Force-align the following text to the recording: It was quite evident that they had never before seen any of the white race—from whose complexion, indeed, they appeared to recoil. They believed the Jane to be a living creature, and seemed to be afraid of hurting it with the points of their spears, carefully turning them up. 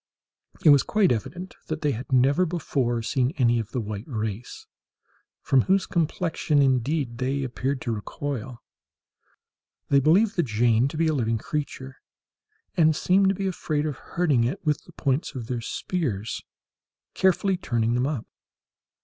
It 0.65 0.71
was 0.71 0.81
quite 0.81 1.11
evident 1.11 1.55
that 1.67 1.81
they 1.81 1.91
had 1.91 2.11
never 2.11 2.43
before 2.47 3.03
seen 3.03 3.33
any 3.37 3.59
of 3.59 3.69
the 3.69 3.79
white 3.79 4.07
race—from 4.07 5.61
whose 5.61 5.85
complexion, 5.85 6.59
indeed, 6.59 7.19
they 7.19 7.43
appeared 7.43 7.81
to 7.81 7.91
recoil. 7.91 8.63
They 9.89 9.99
believed 9.99 10.37
the 10.37 10.41
Jane 10.41 10.87
to 10.87 10.97
be 10.97 11.05
a 11.05 11.13
living 11.13 11.37
creature, 11.37 11.97
and 12.75 12.95
seemed 12.95 13.29
to 13.29 13.35
be 13.35 13.45
afraid 13.45 13.85
of 13.85 13.97
hurting 13.97 14.43
it 14.43 14.65
with 14.65 14.83
the 14.85 14.91
points 14.93 15.35
of 15.35 15.45
their 15.45 15.61
spears, 15.61 16.41
carefully 17.13 17.55
turning 17.55 17.93
them 17.93 18.07
up. 18.07 18.25